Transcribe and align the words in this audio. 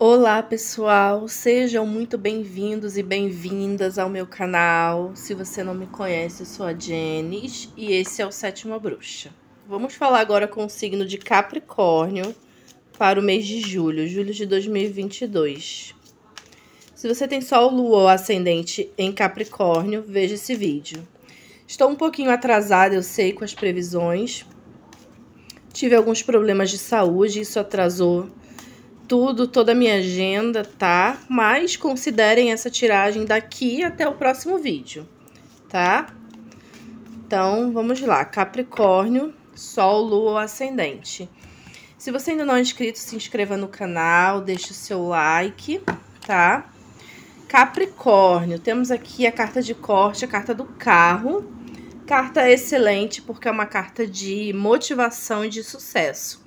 Olá, 0.00 0.40
pessoal! 0.44 1.26
Sejam 1.26 1.84
muito 1.84 2.16
bem-vindos 2.16 2.96
e 2.96 3.02
bem-vindas 3.02 3.98
ao 3.98 4.08
meu 4.08 4.28
canal. 4.28 5.10
Se 5.16 5.34
você 5.34 5.64
não 5.64 5.74
me 5.74 5.88
conhece, 5.88 6.42
eu 6.42 6.46
sou 6.46 6.64
a 6.64 6.72
Jenis 6.72 7.68
e 7.76 7.90
esse 7.94 8.22
é 8.22 8.26
o 8.26 8.30
Sétima 8.30 8.78
Bruxa. 8.78 9.30
Vamos 9.66 9.94
falar 9.94 10.20
agora 10.20 10.46
com 10.46 10.64
o 10.64 10.68
signo 10.68 11.04
de 11.04 11.18
Capricórnio 11.18 12.32
para 12.96 13.18
o 13.18 13.22
mês 13.24 13.44
de 13.44 13.60
julho, 13.60 14.06
julho 14.06 14.32
de 14.32 14.46
2022. 14.46 15.96
Se 16.94 17.08
você 17.08 17.26
tem 17.26 17.40
Sol, 17.40 17.68
Lua 17.68 18.02
ou 18.02 18.08
Ascendente 18.08 18.92
em 18.96 19.12
Capricórnio, 19.12 20.04
veja 20.06 20.36
esse 20.36 20.54
vídeo. 20.54 21.02
Estou 21.66 21.90
um 21.90 21.96
pouquinho 21.96 22.30
atrasada, 22.30 22.94
eu 22.94 23.02
sei, 23.02 23.32
com 23.32 23.42
as 23.42 23.52
previsões. 23.52 24.46
Tive 25.72 25.96
alguns 25.96 26.22
problemas 26.22 26.70
de 26.70 26.78
saúde, 26.78 27.40
isso 27.40 27.58
atrasou 27.58 28.30
tudo, 29.08 29.48
toda 29.48 29.72
a 29.72 29.74
minha 29.74 29.96
agenda, 29.96 30.62
tá? 30.62 31.18
Mas 31.28 31.76
considerem 31.76 32.52
essa 32.52 32.70
tiragem 32.70 33.24
daqui 33.24 33.82
até 33.82 34.06
o 34.06 34.14
próximo 34.14 34.58
vídeo, 34.58 35.08
tá? 35.68 36.06
Então, 37.26 37.72
vamos 37.72 38.00
lá. 38.02 38.24
Capricórnio, 38.24 39.34
Sol, 39.54 40.02
Lua, 40.02 40.42
Ascendente. 40.42 41.28
Se 41.96 42.12
você 42.12 42.32
ainda 42.32 42.44
não 42.44 42.54
é 42.54 42.60
inscrito, 42.60 42.98
se 42.98 43.16
inscreva 43.16 43.56
no 43.56 43.66
canal, 43.66 44.42
deixe 44.42 44.70
o 44.70 44.74
seu 44.74 45.08
like, 45.08 45.80
tá? 46.24 46.70
Capricórnio, 47.48 48.58
temos 48.58 48.90
aqui 48.90 49.26
a 49.26 49.32
carta 49.32 49.62
de 49.62 49.74
corte, 49.74 50.24
a 50.24 50.28
carta 50.28 50.54
do 50.54 50.64
carro. 50.64 51.50
Carta 52.06 52.48
excelente, 52.48 53.20
porque 53.20 53.48
é 53.48 53.50
uma 53.50 53.66
carta 53.66 54.06
de 54.06 54.52
motivação 54.54 55.44
e 55.44 55.48
de 55.48 55.62
sucesso, 55.62 56.42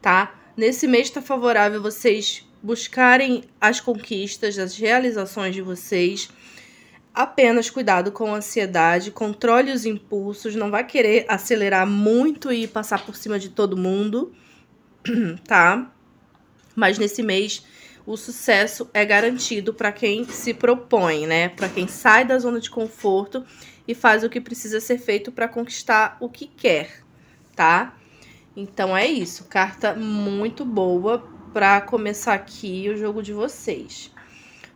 tá? 0.00 0.32
Nesse 0.56 0.86
mês 0.86 1.08
está 1.08 1.20
favorável 1.20 1.82
vocês 1.82 2.42
buscarem 2.62 3.44
as 3.60 3.78
conquistas, 3.78 4.58
as 4.58 4.74
realizações 4.74 5.54
de 5.54 5.60
vocês. 5.60 6.30
Apenas 7.14 7.68
cuidado 7.68 8.10
com 8.10 8.32
a 8.32 8.38
ansiedade, 8.38 9.10
controle 9.10 9.70
os 9.70 9.84
impulsos, 9.84 10.54
não 10.54 10.70
vai 10.70 10.84
querer 10.84 11.26
acelerar 11.28 11.86
muito 11.86 12.50
e 12.50 12.66
passar 12.66 13.04
por 13.04 13.16
cima 13.16 13.38
de 13.38 13.50
todo 13.50 13.76
mundo, 13.76 14.32
tá? 15.46 15.92
Mas 16.74 16.98
nesse 16.98 17.22
mês 17.22 17.62
o 18.06 18.16
sucesso 18.16 18.88
é 18.94 19.04
garantido 19.04 19.74
para 19.74 19.92
quem 19.92 20.24
se 20.24 20.54
propõe, 20.54 21.26
né? 21.26 21.50
Para 21.50 21.68
quem 21.68 21.86
sai 21.86 22.24
da 22.24 22.38
zona 22.38 22.60
de 22.60 22.70
conforto 22.70 23.44
e 23.86 23.94
faz 23.94 24.24
o 24.24 24.30
que 24.30 24.40
precisa 24.40 24.80
ser 24.80 24.98
feito 24.98 25.30
para 25.30 25.48
conquistar 25.48 26.16
o 26.18 26.30
que 26.30 26.46
quer, 26.46 27.02
tá? 27.54 27.95
Então 28.56 28.96
é 28.96 29.06
isso, 29.06 29.44
carta 29.44 29.94
muito 29.94 30.64
boa 30.64 31.22
para 31.52 31.78
começar 31.82 32.32
aqui 32.32 32.88
o 32.88 32.96
jogo 32.96 33.22
de 33.22 33.30
vocês. 33.30 34.10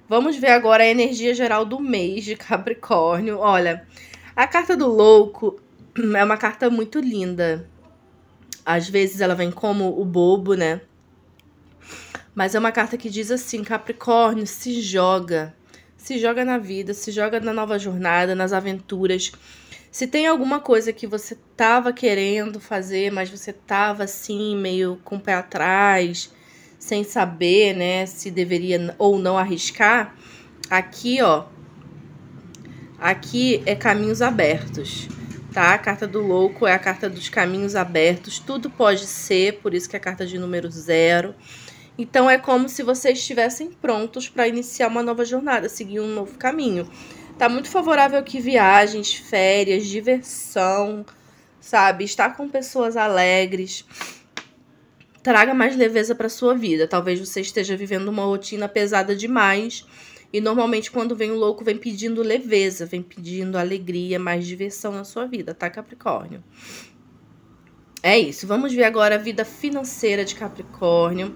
Vamos 0.06 0.36
ver 0.36 0.50
agora 0.50 0.82
a 0.82 0.86
energia 0.86 1.32
geral 1.34 1.64
do 1.64 1.80
mês 1.80 2.24
de 2.24 2.36
Capricórnio. 2.36 3.38
Olha, 3.38 3.86
a 4.36 4.46
carta 4.46 4.76
do 4.76 4.86
louco 4.86 5.58
é 6.14 6.22
uma 6.22 6.36
carta 6.36 6.68
muito 6.68 7.00
linda. 7.00 7.66
Às 8.66 8.86
vezes 8.86 9.22
ela 9.22 9.34
vem 9.34 9.50
como 9.50 9.98
o 9.98 10.04
bobo, 10.04 10.52
né? 10.52 10.82
Mas 12.34 12.54
é 12.54 12.58
uma 12.58 12.72
carta 12.72 12.98
que 12.98 13.08
diz 13.08 13.30
assim: 13.30 13.64
Capricórnio, 13.64 14.46
se 14.46 14.82
joga. 14.82 15.54
Se 15.96 16.18
joga 16.18 16.44
na 16.44 16.58
vida, 16.58 16.92
se 16.92 17.10
joga 17.10 17.40
na 17.40 17.54
nova 17.54 17.78
jornada, 17.78 18.34
nas 18.34 18.52
aventuras. 18.52 19.32
Se 19.90 20.06
tem 20.06 20.28
alguma 20.28 20.60
coisa 20.60 20.92
que 20.92 21.04
você 21.04 21.36
tava 21.56 21.92
querendo 21.92 22.60
fazer, 22.60 23.10
mas 23.10 23.28
você 23.28 23.52
tava 23.52 24.04
assim, 24.04 24.56
meio 24.56 25.00
com 25.02 25.16
o 25.16 25.20
pé 25.20 25.34
atrás, 25.34 26.32
sem 26.78 27.02
saber, 27.02 27.74
né, 27.74 28.06
se 28.06 28.30
deveria 28.30 28.94
ou 28.98 29.18
não 29.18 29.36
arriscar, 29.36 30.14
aqui, 30.70 31.20
ó, 31.20 31.46
aqui 33.00 33.62
é 33.66 33.74
caminhos 33.74 34.22
abertos, 34.22 35.08
tá? 35.52 35.74
A 35.74 35.78
carta 35.78 36.06
do 36.06 36.20
louco 36.20 36.68
é 36.68 36.72
a 36.72 36.78
carta 36.78 37.10
dos 37.10 37.28
caminhos 37.28 37.74
abertos, 37.74 38.38
tudo 38.38 38.70
pode 38.70 39.06
ser, 39.06 39.58
por 39.60 39.74
isso 39.74 39.90
que 39.90 39.96
é 39.96 39.98
a 39.98 40.02
carta 40.02 40.24
de 40.24 40.38
número 40.38 40.70
zero. 40.70 41.34
Então 41.98 42.30
é 42.30 42.38
como 42.38 42.68
se 42.68 42.84
vocês 42.84 43.18
estivessem 43.18 43.72
prontos 43.72 44.28
para 44.28 44.46
iniciar 44.46 44.86
uma 44.86 45.02
nova 45.02 45.24
jornada, 45.24 45.68
seguir 45.68 45.98
um 45.98 46.14
novo 46.14 46.38
caminho. 46.38 46.88
Tá 47.40 47.48
muito 47.48 47.70
favorável 47.70 48.18
aqui 48.18 48.38
viagens, 48.38 49.14
férias, 49.14 49.86
diversão, 49.86 51.06
sabe? 51.58 52.04
Estar 52.04 52.36
com 52.36 52.46
pessoas 52.50 52.98
alegres. 52.98 53.82
Traga 55.22 55.54
mais 55.54 55.74
leveza 55.74 56.14
para 56.14 56.28
sua 56.28 56.54
vida. 56.54 56.86
Talvez 56.86 57.18
você 57.18 57.40
esteja 57.40 57.74
vivendo 57.78 58.08
uma 58.08 58.24
rotina 58.24 58.68
pesada 58.68 59.16
demais. 59.16 59.86
E 60.30 60.38
normalmente 60.38 60.90
quando 60.90 61.16
vem 61.16 61.30
o 61.30 61.34
louco, 61.34 61.64
vem 61.64 61.78
pedindo 61.78 62.22
leveza, 62.22 62.84
vem 62.84 63.02
pedindo 63.02 63.56
alegria, 63.56 64.18
mais 64.18 64.46
diversão 64.46 64.92
na 64.92 65.02
sua 65.02 65.24
vida, 65.24 65.54
tá, 65.54 65.70
Capricórnio? 65.70 66.44
É 68.02 68.18
isso. 68.18 68.46
Vamos 68.46 68.70
ver 68.70 68.84
agora 68.84 69.14
a 69.14 69.18
vida 69.18 69.46
financeira 69.46 70.26
de 70.26 70.34
Capricórnio. 70.34 71.34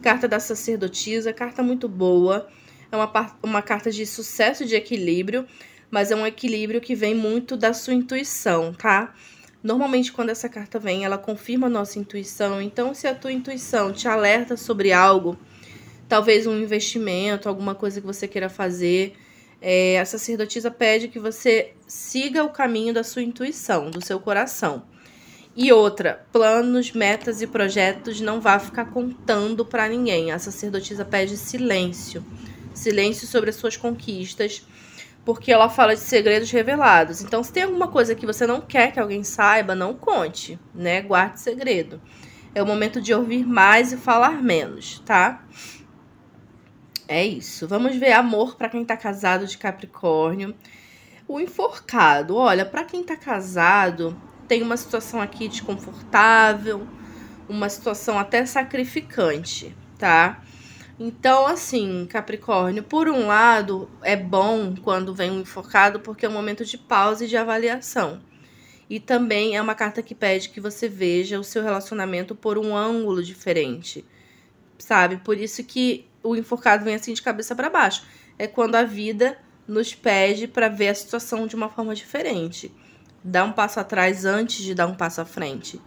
Carta 0.00 0.26
da 0.26 0.40
sacerdotisa, 0.40 1.30
carta 1.30 1.62
muito 1.62 1.90
boa 1.90 2.48
é 2.92 2.96
uma, 2.96 3.36
uma 3.42 3.62
carta 3.62 3.90
de 3.90 4.04
sucesso 4.04 4.66
de 4.66 4.76
equilíbrio, 4.76 5.46
mas 5.90 6.10
é 6.10 6.16
um 6.16 6.26
equilíbrio 6.26 6.80
que 6.80 6.94
vem 6.94 7.14
muito 7.14 7.56
da 7.56 7.72
sua 7.72 7.94
intuição, 7.94 8.74
tá? 8.74 9.14
Normalmente, 9.62 10.12
quando 10.12 10.28
essa 10.28 10.48
carta 10.48 10.78
vem, 10.78 11.04
ela 11.04 11.16
confirma 11.16 11.68
a 11.68 11.70
nossa 11.70 11.98
intuição. 11.98 12.60
Então, 12.60 12.92
se 12.94 13.06
a 13.06 13.14
tua 13.14 13.32
intuição 13.32 13.92
te 13.92 14.06
alerta 14.06 14.56
sobre 14.56 14.92
algo, 14.92 15.38
talvez 16.08 16.46
um 16.46 16.58
investimento, 16.60 17.48
alguma 17.48 17.74
coisa 17.74 18.00
que 18.00 18.06
você 18.06 18.28
queira 18.28 18.50
fazer, 18.50 19.14
é, 19.60 19.98
a 19.98 20.04
sacerdotisa 20.04 20.70
pede 20.70 21.08
que 21.08 21.18
você 21.18 21.72
siga 21.86 22.44
o 22.44 22.50
caminho 22.50 22.92
da 22.92 23.04
sua 23.04 23.22
intuição, 23.22 23.90
do 23.90 24.04
seu 24.04 24.20
coração. 24.20 24.82
E 25.54 25.72
outra, 25.72 26.26
planos, 26.32 26.92
metas 26.92 27.40
e 27.40 27.46
projetos 27.46 28.20
não 28.20 28.40
vá 28.40 28.58
ficar 28.58 28.86
contando 28.86 29.64
para 29.64 29.88
ninguém. 29.88 30.32
A 30.32 30.38
sacerdotisa 30.38 31.04
pede 31.04 31.36
silêncio 31.36 32.24
silêncio 32.74 33.26
sobre 33.26 33.50
as 33.50 33.56
suas 33.56 33.76
conquistas, 33.76 34.66
porque 35.24 35.52
ela 35.52 35.68
fala 35.68 35.94
de 35.94 36.00
segredos 36.00 36.50
revelados. 36.50 37.22
Então, 37.22 37.42
se 37.42 37.52
tem 37.52 37.62
alguma 37.62 37.88
coisa 37.88 38.14
que 38.14 38.26
você 38.26 38.46
não 38.46 38.60
quer 38.60 38.92
que 38.92 39.00
alguém 39.00 39.22
saiba, 39.22 39.74
não 39.74 39.94
conte, 39.94 40.58
né? 40.74 41.00
Guarde 41.00 41.40
segredo. 41.40 42.00
É 42.54 42.62
o 42.62 42.66
momento 42.66 43.00
de 43.00 43.14
ouvir 43.14 43.46
mais 43.46 43.92
e 43.92 43.96
falar 43.96 44.42
menos, 44.42 44.98
tá? 45.06 45.44
É 47.08 47.24
isso. 47.24 47.68
Vamos 47.68 47.96
ver 47.96 48.12
amor 48.12 48.56
para 48.56 48.68
quem 48.68 48.84
tá 48.84 48.96
casado 48.96 49.46
de 49.46 49.58
Capricórnio. 49.58 50.54
O 51.28 51.40
enforcado. 51.40 52.36
Olha, 52.36 52.64
para 52.64 52.84
quem 52.84 53.02
tá 53.02 53.16
casado, 53.16 54.20
tem 54.48 54.62
uma 54.62 54.76
situação 54.76 55.20
aqui 55.20 55.48
desconfortável, 55.48 56.86
uma 57.48 57.68
situação 57.68 58.18
até 58.18 58.44
sacrificante, 58.44 59.74
tá? 59.98 60.42
Então, 60.98 61.46
assim, 61.46 62.06
Capricórnio, 62.08 62.82
por 62.82 63.08
um 63.08 63.26
lado, 63.26 63.88
é 64.02 64.14
bom 64.14 64.74
quando 64.76 65.14
vem 65.14 65.30
um 65.30 65.40
enfocado, 65.40 66.00
porque 66.00 66.26
é 66.26 66.28
um 66.28 66.32
momento 66.32 66.64
de 66.64 66.76
pausa 66.76 67.24
e 67.24 67.28
de 67.28 67.36
avaliação. 67.36 68.20
E 68.88 69.00
também 69.00 69.56
é 69.56 69.62
uma 69.62 69.74
carta 69.74 70.02
que 70.02 70.14
pede 70.14 70.50
que 70.50 70.60
você 70.60 70.88
veja 70.88 71.40
o 71.40 71.44
seu 71.44 71.62
relacionamento 71.62 72.34
por 72.34 72.58
um 72.58 72.76
ângulo 72.76 73.22
diferente, 73.22 74.04
sabe? 74.78 75.16
Por 75.16 75.38
isso 75.38 75.64
que 75.64 76.06
o 76.22 76.36
enforcado 76.36 76.84
vem 76.84 76.94
assim 76.94 77.14
de 77.14 77.22
cabeça 77.22 77.54
para 77.54 77.70
baixo. 77.70 78.04
É 78.38 78.46
quando 78.46 78.74
a 78.74 78.84
vida 78.84 79.38
nos 79.66 79.94
pede 79.94 80.46
para 80.46 80.68
ver 80.68 80.88
a 80.88 80.94
situação 80.94 81.46
de 81.46 81.56
uma 81.56 81.68
forma 81.68 81.94
diferente. 81.94 82.70
Dar 83.24 83.44
um 83.44 83.52
passo 83.52 83.80
atrás 83.80 84.24
antes 84.24 84.62
de 84.62 84.74
dar 84.74 84.86
um 84.86 84.94
passo 84.94 85.20
à 85.20 85.24
frente. 85.24 85.80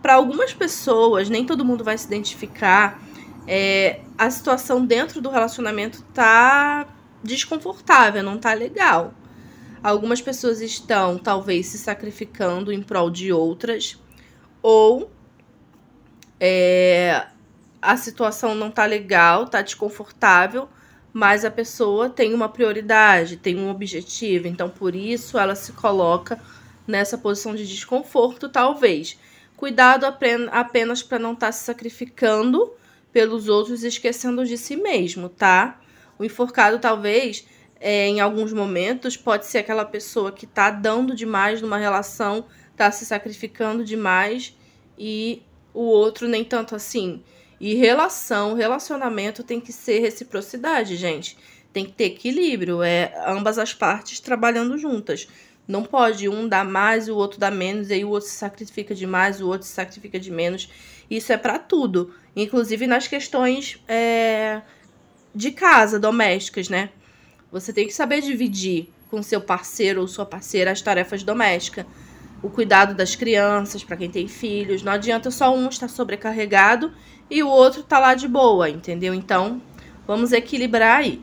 Para 0.00 0.14
algumas 0.14 0.54
pessoas, 0.54 1.28
nem 1.28 1.44
todo 1.44 1.64
mundo 1.64 1.84
vai 1.84 1.98
se 1.98 2.06
identificar 2.06 3.02
é, 3.50 4.00
a 4.18 4.30
situação 4.30 4.84
dentro 4.84 5.22
do 5.22 5.30
relacionamento 5.30 6.02
tá 6.12 6.86
desconfortável, 7.24 8.22
não 8.22 8.36
tá 8.36 8.52
legal. 8.52 9.14
Algumas 9.82 10.20
pessoas 10.20 10.60
estão 10.60 11.16
talvez 11.16 11.66
se 11.66 11.78
sacrificando 11.78 12.70
em 12.70 12.82
prol 12.82 13.08
de 13.08 13.32
outras, 13.32 13.98
ou 14.60 15.10
é, 16.38 17.26
a 17.80 17.96
situação 17.96 18.54
não 18.54 18.70
tá 18.70 18.84
legal, 18.84 19.46
tá 19.46 19.62
desconfortável, 19.62 20.68
mas 21.10 21.42
a 21.42 21.50
pessoa 21.50 22.10
tem 22.10 22.34
uma 22.34 22.50
prioridade, 22.50 23.38
tem 23.38 23.58
um 23.58 23.70
objetivo, 23.70 24.46
então 24.46 24.68
por 24.68 24.94
isso 24.94 25.38
ela 25.38 25.54
se 25.54 25.72
coloca 25.72 26.38
nessa 26.86 27.16
posição 27.16 27.54
de 27.54 27.66
desconforto, 27.66 28.46
talvez. 28.46 29.18
Cuidado 29.56 30.04
apenas 30.04 31.02
para 31.02 31.18
não 31.18 31.32
estar 31.32 31.46
tá 31.46 31.52
se 31.52 31.64
sacrificando 31.64 32.76
pelos 33.18 33.48
outros, 33.48 33.82
esquecendo 33.82 34.46
de 34.46 34.56
si 34.56 34.76
mesmo, 34.76 35.28
tá? 35.28 35.80
O 36.16 36.24
enforcado, 36.24 36.78
talvez, 36.78 37.44
é, 37.80 38.06
em 38.06 38.20
alguns 38.20 38.52
momentos, 38.52 39.16
pode 39.16 39.44
ser 39.44 39.58
aquela 39.58 39.84
pessoa 39.84 40.30
que 40.30 40.46
tá 40.46 40.70
dando 40.70 41.16
demais 41.16 41.60
numa 41.60 41.78
relação, 41.78 42.44
tá 42.76 42.92
se 42.92 43.04
sacrificando 43.04 43.84
demais 43.84 44.56
e 44.96 45.42
o 45.74 45.82
outro 45.82 46.28
nem 46.28 46.44
tanto 46.44 46.76
assim. 46.76 47.24
E 47.60 47.74
relação, 47.74 48.54
relacionamento 48.54 49.42
tem 49.42 49.60
que 49.60 49.72
ser 49.72 49.98
reciprocidade, 49.98 50.94
gente. 50.94 51.36
Tem 51.72 51.84
que 51.84 51.94
ter 51.94 52.04
equilíbrio, 52.04 52.84
é 52.84 53.12
ambas 53.26 53.58
as 53.58 53.74
partes 53.74 54.20
trabalhando 54.20 54.78
juntas. 54.78 55.26
Não 55.66 55.82
pode 55.82 56.28
um 56.28 56.46
dar 56.46 56.64
mais 56.64 57.08
e 57.08 57.10
o 57.10 57.16
outro 57.16 57.40
dar 57.40 57.50
menos, 57.50 57.90
e 57.90 57.94
aí 57.94 58.04
o 58.04 58.10
outro 58.10 58.28
se 58.28 58.36
sacrifica 58.36 58.94
de 58.94 59.08
mais, 59.08 59.40
o 59.40 59.48
outro 59.48 59.66
se 59.66 59.74
sacrifica 59.74 60.20
de 60.20 60.30
menos. 60.30 60.70
Isso 61.10 61.32
é 61.32 61.36
para 61.36 61.58
tudo, 61.58 62.12
inclusive 62.36 62.86
nas 62.86 63.08
questões 63.08 63.82
é, 63.88 64.60
de 65.34 65.50
casa, 65.50 65.98
domésticas, 65.98 66.68
né? 66.68 66.90
Você 67.50 67.72
tem 67.72 67.86
que 67.86 67.94
saber 67.94 68.20
dividir 68.20 68.88
com 69.10 69.22
seu 69.22 69.40
parceiro 69.40 70.02
ou 70.02 70.08
sua 70.08 70.26
parceira 70.26 70.70
as 70.70 70.82
tarefas 70.82 71.22
domésticas. 71.22 71.86
O 72.42 72.50
cuidado 72.50 72.94
das 72.94 73.16
crianças, 73.16 73.82
para 73.82 73.96
quem 73.96 74.10
tem 74.10 74.28
filhos. 74.28 74.82
Não 74.82 74.92
adianta 74.92 75.30
só 75.30 75.54
um 75.54 75.68
estar 75.68 75.88
sobrecarregado 75.88 76.92
e 77.30 77.42
o 77.42 77.48
outro 77.48 77.82
tá 77.82 77.98
lá 77.98 78.14
de 78.14 78.28
boa, 78.28 78.68
entendeu? 78.68 79.12
Então, 79.14 79.60
vamos 80.06 80.32
equilibrar 80.32 80.98
aí. 80.98 81.22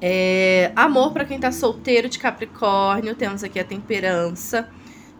É, 0.00 0.72
amor 0.76 1.12
para 1.12 1.24
quem 1.24 1.38
tá 1.38 1.50
solteiro 1.50 2.08
de 2.08 2.18
Capricórnio, 2.18 3.14
temos 3.14 3.42
aqui 3.42 3.58
a 3.58 3.64
temperança. 3.64 4.68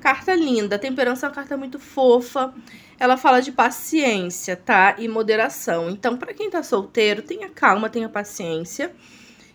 Carta 0.05 0.35
linda, 0.35 0.77
a 0.77 0.79
temperança 0.79 1.25
é 1.25 1.29
uma 1.31 1.35
carta 1.35 1.57
muito 1.57 1.79
fofa. 1.79 2.53
Ela 3.01 3.17
fala 3.17 3.41
de 3.41 3.51
paciência, 3.51 4.55
tá? 4.55 4.97
E 4.99 5.09
moderação. 5.09 5.89
Então, 5.89 6.15
para 6.19 6.35
quem 6.35 6.51
tá 6.51 6.63
solteiro, 6.63 7.23
tenha 7.23 7.49
calma, 7.49 7.89
tenha 7.89 8.07
paciência, 8.07 8.95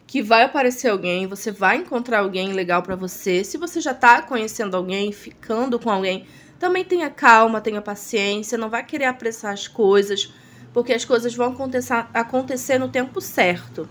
que 0.07 0.23
vai 0.23 0.41
aparecer 0.41 0.89
alguém, 0.89 1.27
você 1.27 1.51
vai 1.51 1.77
encontrar 1.77 2.21
alguém 2.21 2.51
legal 2.51 2.81
para 2.81 2.95
você. 2.95 3.43
Se 3.43 3.59
você 3.59 3.79
já 3.79 3.93
tá 3.93 4.23
conhecendo 4.23 4.75
alguém, 4.75 5.11
ficando 5.11 5.77
com 5.77 5.91
alguém, 5.91 6.25
também 6.57 6.83
tenha 6.83 7.11
calma, 7.11 7.61
tenha 7.61 7.79
paciência, 7.79 8.57
não 8.57 8.71
vai 8.71 8.83
querer 8.83 9.05
apressar 9.05 9.53
as 9.53 9.67
coisas, 9.67 10.33
porque 10.73 10.93
as 10.93 11.05
coisas 11.05 11.35
vão 11.35 11.49
acontecer, 11.51 12.07
acontecer 12.11 12.79
no 12.79 12.89
tempo 12.89 13.21
certo 13.21 13.87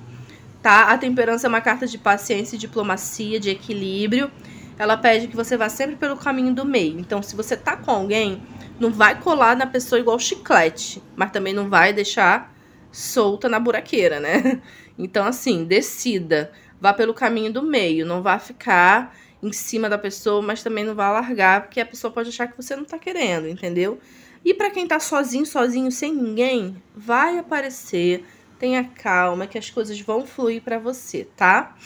tá? 0.63 0.93
A 0.93 0.99
temperança 0.99 1.47
é 1.47 1.49
uma 1.49 1.61
carta 1.61 1.87
de 1.87 1.97
paciência 1.99 2.59
diplomacia, 2.59 3.39
de 3.39 3.51
equilíbrio. 3.51 4.31
Ela 4.79 4.97
pede 4.97 5.29
que 5.29 5.37
você 5.37 5.57
vá 5.57 5.69
sempre 5.69 5.97
pelo 5.97 6.17
caminho 6.17 6.55
do 6.55 6.65
meio. 6.65 6.99
Então, 6.99 7.23
se 7.23 7.35
você 7.35 7.57
tá 7.57 7.77
com 7.77 7.91
alguém, 7.91 8.43
não 8.79 8.91
vai 8.91 9.21
colar 9.21 9.57
na 9.57 9.67
pessoa 9.67 9.99
igual 9.99 10.19
chiclete, 10.19 11.03
mas 11.17 11.31
também 11.31 11.53
não 11.53 11.69
vai 11.69 11.93
deixar 11.93 12.55
solta 12.93 13.49
na 13.49 13.59
buraqueira, 13.59 14.21
né? 14.21 14.61
Então, 15.01 15.25
assim, 15.25 15.65
decida. 15.65 16.51
Vá 16.81 16.93
pelo 16.93 17.15
caminho 17.15 17.53
do 17.53 17.63
meio. 17.63 18.05
Não 18.05 18.21
vá 18.21 18.37
ficar 18.37 19.17
em 19.41 19.53
cima 19.53 19.89
da 19.89 19.97
pessoa, 19.97 20.43
mas 20.43 20.61
também 20.61 20.85
não 20.85 20.93
vá 20.93 21.09
largar, 21.13 21.63
porque 21.63 21.81
a 21.81 21.87
pessoa 21.87 22.13
pode 22.13 22.31
achar 22.31 22.49
que 22.49 22.57
você 22.57 22.75
não 22.75 22.85
tá 22.85 22.99
querendo, 22.99 23.47
entendeu? 23.47 24.01
E 24.45 24.53
para 24.53 24.71
quem 24.71 24.89
tá 24.89 24.99
sozinho, 24.99 25.47
sozinho, 25.47 25.93
sem 25.93 26.13
ninguém, 26.13 26.83
vai 26.97 27.39
aparecer 27.39 28.25
Tenha 28.59 28.83
calma 28.83 29.47
que 29.47 29.57
as 29.57 29.71
coisas 29.71 30.01
vão 30.01 30.27
fluir 30.27 30.61
para 30.63 30.79
você, 30.79 31.29
tá? 31.37 31.77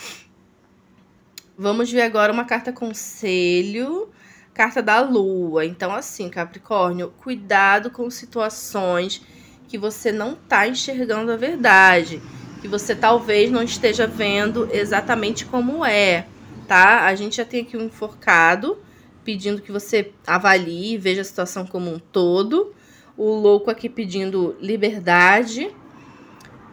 Vamos 1.63 1.93
ver 1.93 2.03
agora 2.03 2.33
uma 2.33 2.45
carta 2.45 2.73
conselho, 2.73 4.11
carta 4.53 4.83
da 4.83 4.99
lua. 4.99 5.65
Então, 5.65 5.95
assim, 5.95 6.29
Capricórnio, 6.29 7.15
cuidado 7.19 7.89
com 7.89 8.11
situações 8.11 9.23
que 9.69 9.79
você 9.79 10.11
não 10.11 10.35
tá 10.35 10.67
enxergando 10.67 11.31
a 11.31 11.37
verdade, 11.37 12.21
que 12.61 12.67
você 12.67 12.97
talvez 12.97 13.49
não 13.49 13.63
esteja 13.63 14.09
vendo 14.09 14.69
exatamente 14.73 15.47
como 15.47 15.85
é, 15.85 16.27
tá? 16.67 17.07
A 17.07 17.15
gente 17.15 17.37
já 17.37 17.45
tem 17.45 17.61
aqui 17.63 17.77
um 17.77 17.85
enforcado 17.85 18.83
pedindo 19.25 19.63
que 19.63 19.71
você 19.71 20.11
avalie, 20.27 20.99
veja 20.99 21.21
a 21.21 21.25
situação 21.25 21.65
como 21.65 21.95
um 21.95 22.01
todo. 22.01 22.75
O 23.17 23.35
louco 23.35 23.71
aqui 23.71 23.89
pedindo 23.89 24.57
liberdade 24.61 25.71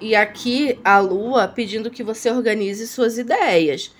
e 0.01 0.15
aqui 0.15 0.80
a 0.83 0.97
lua 0.97 1.47
pedindo 1.47 1.92
que 1.92 2.01
você 2.01 2.31
organize 2.31 2.88
suas 2.88 3.19
ideias. 3.19 3.94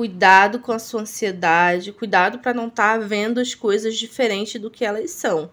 Cuidado 0.00 0.60
com 0.60 0.72
a 0.72 0.78
sua 0.78 1.02
ansiedade, 1.02 1.92
cuidado 1.92 2.38
para 2.38 2.54
não 2.54 2.68
estar 2.68 2.98
tá 2.98 3.04
vendo 3.04 3.38
as 3.38 3.54
coisas 3.54 3.98
diferentes 3.98 4.58
do 4.58 4.70
que 4.70 4.82
elas 4.82 5.10
são. 5.10 5.50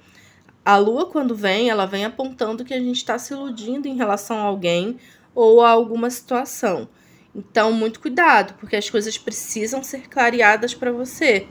A 0.64 0.78
lua, 0.78 1.06
quando 1.06 1.36
vem, 1.36 1.70
ela 1.70 1.86
vem 1.86 2.06
apontando 2.06 2.64
que 2.64 2.74
a 2.74 2.80
gente 2.80 2.96
está 2.96 3.20
se 3.20 3.34
iludindo 3.34 3.90
em 3.90 3.98
relação 3.98 4.38
a 4.38 4.44
alguém 4.44 5.00
ou 5.36 5.62
a 5.62 5.70
alguma 5.70 6.10
situação. 6.10 6.88
Então, 7.36 7.74
muito 7.74 8.00
cuidado, 8.00 8.54
porque 8.54 8.78
as 8.78 8.90
coisas 8.90 9.18
precisam 9.18 9.84
ser 9.84 10.08
clareadas 10.08 10.74
para 10.74 10.94
você. 10.94 11.46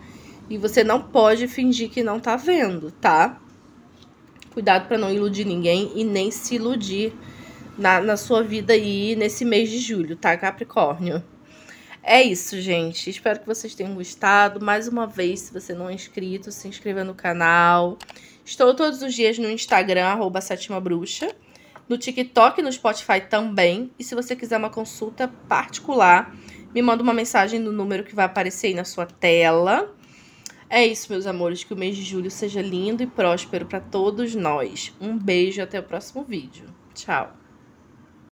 E 0.48 0.56
você 0.56 0.82
não 0.82 1.02
pode 1.02 1.46
fingir 1.48 1.90
que 1.90 2.02
não 2.02 2.16
está 2.16 2.34
vendo, 2.34 2.90
tá? 2.92 3.38
Cuidado 4.54 4.88
para 4.88 4.96
não 4.96 5.12
iludir 5.12 5.44
ninguém 5.44 5.92
e 5.94 6.02
nem 6.02 6.30
se 6.30 6.54
iludir 6.54 7.12
na, 7.76 8.00
na 8.00 8.16
sua 8.16 8.42
vida 8.42 8.72
aí 8.72 9.14
nesse 9.14 9.44
mês 9.44 9.68
de 9.68 9.80
julho, 9.80 10.16
tá, 10.16 10.34
Capricórnio? 10.34 11.22
É 12.08 12.22
isso, 12.22 12.60
gente. 12.60 13.10
Espero 13.10 13.40
que 13.40 13.46
vocês 13.46 13.74
tenham 13.74 13.92
gostado. 13.92 14.64
Mais 14.64 14.86
uma 14.86 15.08
vez, 15.08 15.40
se 15.40 15.52
você 15.52 15.74
não 15.74 15.90
é 15.90 15.92
inscrito, 15.92 16.52
se 16.52 16.68
inscreva 16.68 17.02
no 17.02 17.16
canal. 17.16 17.98
Estou 18.44 18.72
todos 18.76 19.02
os 19.02 19.12
dias 19.12 19.36
no 19.38 19.50
Instagram, 19.50 20.04
arroba 20.04 20.40
Sétima 20.40 20.80
Bruxa. 20.80 21.34
No 21.88 21.98
TikTok 21.98 22.60
e 22.60 22.62
no 22.62 22.72
Spotify 22.72 23.20
também. 23.28 23.90
E 23.98 24.04
se 24.04 24.14
você 24.14 24.36
quiser 24.36 24.56
uma 24.56 24.70
consulta 24.70 25.26
particular, 25.48 26.32
me 26.72 26.80
manda 26.80 27.02
uma 27.02 27.12
mensagem 27.12 27.58
no 27.58 27.72
número 27.72 28.04
que 28.04 28.14
vai 28.14 28.26
aparecer 28.26 28.68
aí 28.68 28.74
na 28.74 28.84
sua 28.84 29.06
tela. 29.06 29.92
É 30.70 30.86
isso, 30.86 31.10
meus 31.10 31.26
amores. 31.26 31.64
Que 31.64 31.74
o 31.74 31.76
mês 31.76 31.96
de 31.96 32.04
julho 32.04 32.30
seja 32.30 32.62
lindo 32.62 33.02
e 33.02 33.06
próspero 33.08 33.66
para 33.66 33.80
todos 33.80 34.32
nós. 34.32 34.94
Um 35.00 35.18
beijo 35.18 35.58
e 35.58 35.62
até 35.62 35.80
o 35.80 35.82
próximo 35.82 36.22
vídeo. 36.22 36.66
Tchau. 36.94 37.45